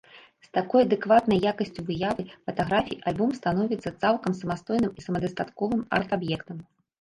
З 0.43 0.47
такой 0.57 0.79
адэкватнай 0.85 1.39
якасцю 1.51 1.83
выявы 1.89 2.25
фатаграфій 2.45 3.01
альбом 3.11 3.29
становіцца 3.41 3.93
цалкам 4.01 4.33
самастойным 4.41 4.91
і 5.03 5.07
самадастатковым 5.11 5.85
арт-аб'ектам. 6.01 6.57